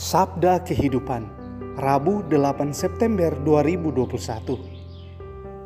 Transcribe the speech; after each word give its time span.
Sabda 0.00 0.64
Kehidupan 0.64 1.28
Rabu 1.76 2.24
8 2.32 2.72
September 2.72 3.36
2021 3.44 4.08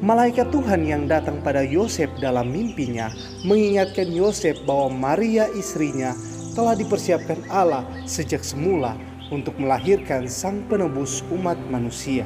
Malaikat 0.00 0.48
Tuhan 0.48 0.88
yang 0.88 1.04
datang 1.04 1.44
pada 1.44 1.60
Yosef 1.60 2.08
dalam 2.24 2.48
mimpinya 2.48 3.12
mengingatkan 3.44 4.08
Yosef 4.08 4.56
bahwa 4.64 5.12
Maria 5.12 5.44
istrinya 5.52 6.16
telah 6.56 6.72
dipersiapkan 6.72 7.44
Allah 7.52 7.84
sejak 8.08 8.40
semula 8.40 8.96
untuk 9.28 9.60
melahirkan 9.60 10.24
sang 10.24 10.64
penebus 10.72 11.20
umat 11.28 11.60
manusia. 11.68 12.24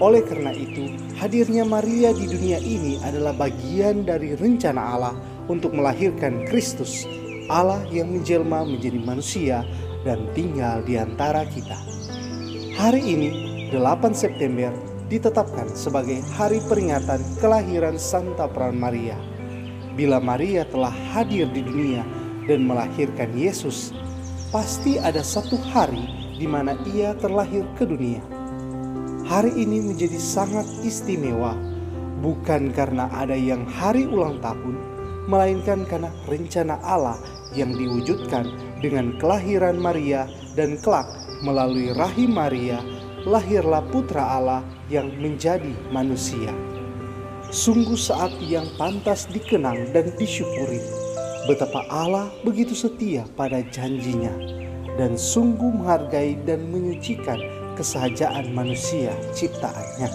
Oleh 0.00 0.24
karena 0.24 0.48
itu, 0.56 0.96
hadirnya 1.20 1.68
Maria 1.68 2.16
di 2.16 2.24
dunia 2.24 2.56
ini 2.56 2.96
adalah 3.04 3.36
bagian 3.36 4.08
dari 4.08 4.32
rencana 4.32 4.80
Allah 4.96 5.14
untuk 5.52 5.76
melahirkan 5.76 6.48
Kristus, 6.48 7.04
Allah 7.52 7.84
yang 7.92 8.08
menjelma 8.16 8.64
menjadi 8.64 8.96
manusia 8.96 9.60
dan 10.08 10.24
tinggal 10.32 10.80
di 10.88 10.96
antara 10.96 11.44
kita. 11.52 11.76
Hari 12.80 13.04
ini, 13.04 13.30
8 13.76 14.16
September 14.16 14.91
ditetapkan 15.12 15.68
sebagai 15.76 16.24
hari 16.32 16.56
peringatan 16.64 17.20
kelahiran 17.36 18.00
Santa 18.00 18.48
Peran 18.48 18.80
Maria. 18.80 19.20
Bila 19.92 20.16
Maria 20.16 20.64
telah 20.64 20.88
hadir 21.12 21.52
di 21.52 21.60
dunia 21.60 22.00
dan 22.48 22.64
melahirkan 22.64 23.28
Yesus, 23.36 23.92
pasti 24.48 24.96
ada 24.96 25.20
satu 25.20 25.60
hari 25.68 26.32
di 26.40 26.48
mana 26.48 26.72
ia 26.88 27.12
terlahir 27.20 27.68
ke 27.76 27.84
dunia. 27.84 28.24
Hari 29.28 29.52
ini 29.52 29.84
menjadi 29.84 30.16
sangat 30.16 30.64
istimewa, 30.80 31.60
bukan 32.24 32.72
karena 32.72 33.12
ada 33.12 33.36
yang 33.36 33.68
hari 33.68 34.08
ulang 34.08 34.40
tahun, 34.40 34.80
melainkan 35.28 35.84
karena 35.84 36.08
rencana 36.24 36.80
Allah 36.80 37.20
yang 37.52 37.76
diwujudkan 37.76 38.48
dengan 38.80 39.20
kelahiran 39.20 39.76
Maria 39.76 40.24
dan 40.56 40.80
kelak 40.80 41.04
melalui 41.44 41.92
rahim 41.92 42.32
Maria 42.32 42.80
lahirlah 43.22 43.82
putra 43.90 44.38
Allah 44.38 44.62
yang 44.90 45.10
menjadi 45.18 45.70
manusia. 45.94 46.50
Sungguh 47.52 47.98
saat 47.98 48.32
yang 48.40 48.64
pantas 48.80 49.28
dikenang 49.28 49.92
dan 49.92 50.08
disyukuri 50.16 50.80
betapa 51.44 51.82
Allah 51.90 52.30
begitu 52.46 52.72
setia 52.72 53.26
pada 53.34 53.60
janjinya 53.68 54.30
dan 54.94 55.18
sungguh 55.18 55.74
menghargai 55.74 56.38
dan 56.46 56.70
menyucikan 56.70 57.38
kesahajaan 57.74 58.52
manusia 58.52 59.12
ciptaannya. 59.36 60.08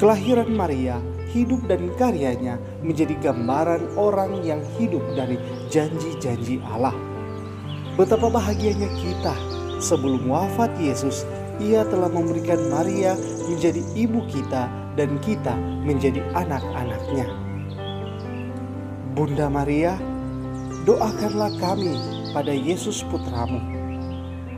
Kelahiran 0.00 0.50
Maria, 0.56 0.96
hidup 1.30 1.68
dan 1.68 1.92
karyanya 2.00 2.56
menjadi 2.80 3.12
gambaran 3.20 3.92
orang 4.00 4.40
yang 4.40 4.64
hidup 4.80 5.04
dari 5.12 5.36
janji-janji 5.68 6.58
Allah. 6.64 6.94
Betapa 8.00 8.32
bahagianya 8.32 8.88
kita 8.96 9.34
sebelum 9.82 10.24
wafat 10.30 10.72
Yesus 10.80 11.28
ia 11.60 11.84
telah 11.86 12.08
memberikan 12.08 12.58
Maria 12.72 13.14
menjadi 13.46 13.84
ibu 13.92 14.24
kita 14.32 14.66
dan 14.96 15.20
kita 15.20 15.52
menjadi 15.84 16.24
anak-anaknya. 16.32 17.28
Bunda 19.12 19.52
Maria, 19.52 20.00
doakanlah 20.88 21.52
kami 21.60 21.94
pada 22.32 22.50
Yesus 22.50 23.04
putramu. 23.06 23.60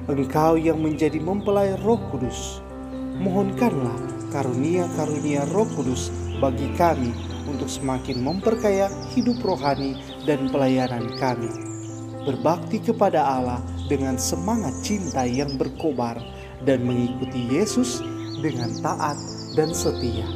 Engkau 0.06 0.58
yang 0.58 0.82
menjadi 0.82 1.18
mempelai 1.18 1.78
roh 1.82 1.98
kudus, 2.10 2.62
mohonkanlah 3.22 3.94
karunia-karunia 4.34 5.46
roh 5.50 5.66
kudus 5.74 6.10
bagi 6.42 6.66
kami 6.74 7.14
untuk 7.46 7.70
semakin 7.70 8.18
memperkaya 8.22 8.90
hidup 9.14 9.38
rohani 9.42 9.98
dan 10.26 10.50
pelayanan 10.50 11.06
kami. 11.18 11.50
Berbakti 12.22 12.78
kepada 12.78 13.22
Allah 13.22 13.58
dengan 13.90 14.14
semangat 14.14 14.74
cinta 14.82 15.26
yang 15.26 15.58
berkobar 15.58 16.18
dan 16.62 16.86
mengikuti 16.86 17.46
Yesus 17.50 18.02
dengan 18.40 18.70
taat 18.80 19.18
dan 19.54 19.70
setia. 19.74 20.26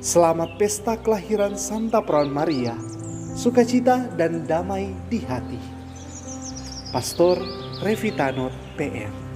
Selamat 0.00 0.56
pesta 0.56 0.96
kelahiran 0.96 1.54
Santa 1.60 2.00
Perawan 2.00 2.32
Maria, 2.32 2.72
sukacita 3.36 4.08
dan 4.16 4.48
damai 4.48 4.96
di 5.12 5.20
hati. 5.24 5.60
Pastor 6.90 7.38
Revitanot 7.84 8.52
PR 8.74 9.29